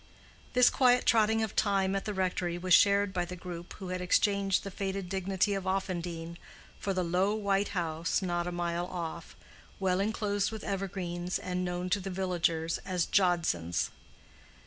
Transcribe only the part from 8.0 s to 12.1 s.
not a mile off, well enclosed with evergreens, and known to the